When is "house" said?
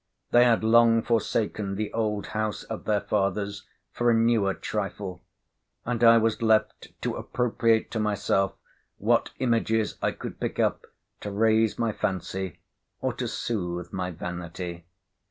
2.33-2.63